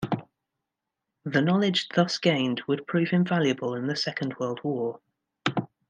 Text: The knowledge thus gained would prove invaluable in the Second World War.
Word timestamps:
The 1.25 1.43
knowledge 1.43 1.87
thus 1.89 2.17
gained 2.17 2.63
would 2.65 2.87
prove 2.87 3.09
invaluable 3.11 3.75
in 3.75 3.85
the 3.85 3.95
Second 3.95 4.35
World 4.39 4.59
War. 4.63 4.99